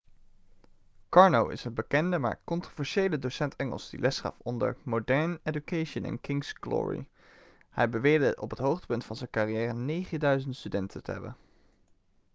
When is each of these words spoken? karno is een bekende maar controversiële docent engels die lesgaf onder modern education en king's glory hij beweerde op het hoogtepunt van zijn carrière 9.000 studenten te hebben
karno 1.11 1.47
is 1.49 1.63
een 1.65 1.73
bekende 1.73 2.17
maar 2.17 2.39
controversiële 2.43 3.19
docent 3.19 3.55
engels 3.55 3.89
die 3.89 3.99
lesgaf 3.99 4.35
onder 4.37 4.77
modern 4.83 5.39
education 5.43 6.05
en 6.05 6.21
king's 6.21 6.53
glory 6.59 7.07
hij 7.69 7.89
beweerde 7.89 8.37
op 8.39 8.49
het 8.49 8.59
hoogtepunt 8.59 9.05
van 9.05 9.15
zijn 9.15 9.29
carrière 9.29 10.05
9.000 10.45 10.49
studenten 10.49 11.03
te 11.03 11.11
hebben 11.11 11.35